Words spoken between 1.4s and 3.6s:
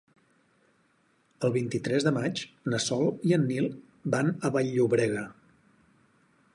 El vint-i-tres de maig na Sol i en